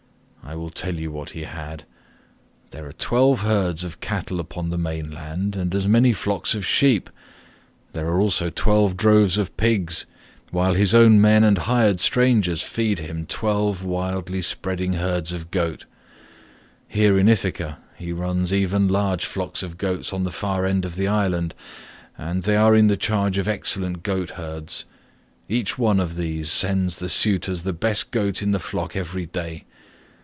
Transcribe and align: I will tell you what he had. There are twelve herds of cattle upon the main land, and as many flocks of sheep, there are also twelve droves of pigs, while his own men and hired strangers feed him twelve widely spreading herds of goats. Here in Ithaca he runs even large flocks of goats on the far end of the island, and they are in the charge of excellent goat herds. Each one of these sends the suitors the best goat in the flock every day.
I 0.43 0.55
will 0.55 0.71
tell 0.71 0.95
you 0.95 1.13
what 1.13 1.29
he 1.29 1.43
had. 1.43 1.85
There 2.71 2.85
are 2.85 2.91
twelve 2.91 3.39
herds 3.41 3.85
of 3.85 4.01
cattle 4.01 4.37
upon 4.37 4.69
the 4.69 4.77
main 4.77 5.09
land, 5.09 5.55
and 5.55 5.73
as 5.73 5.87
many 5.87 6.11
flocks 6.11 6.53
of 6.55 6.65
sheep, 6.65 7.09
there 7.93 8.07
are 8.07 8.19
also 8.19 8.49
twelve 8.49 8.97
droves 8.97 9.37
of 9.37 9.55
pigs, 9.55 10.05
while 10.49 10.73
his 10.73 10.93
own 10.93 11.21
men 11.21 11.45
and 11.45 11.57
hired 11.59 12.01
strangers 12.01 12.63
feed 12.63 12.99
him 12.99 13.25
twelve 13.27 13.81
widely 13.85 14.41
spreading 14.41 14.93
herds 14.93 15.31
of 15.31 15.51
goats. 15.51 15.85
Here 16.85 17.17
in 17.17 17.29
Ithaca 17.29 17.77
he 17.95 18.11
runs 18.11 18.53
even 18.53 18.89
large 18.89 19.23
flocks 19.23 19.63
of 19.63 19.77
goats 19.77 20.11
on 20.11 20.25
the 20.25 20.31
far 20.31 20.65
end 20.65 20.83
of 20.83 20.95
the 20.97 21.07
island, 21.07 21.55
and 22.17 22.43
they 22.43 22.57
are 22.57 22.75
in 22.75 22.87
the 22.87 22.97
charge 22.97 23.37
of 23.37 23.47
excellent 23.47 24.03
goat 24.03 24.31
herds. 24.31 24.83
Each 25.47 25.77
one 25.77 26.01
of 26.01 26.17
these 26.17 26.51
sends 26.51 26.99
the 26.99 27.09
suitors 27.09 27.61
the 27.61 27.71
best 27.73 28.11
goat 28.11 28.41
in 28.41 28.51
the 28.51 28.59
flock 28.59 28.97
every 28.97 29.27
day. 29.27 29.63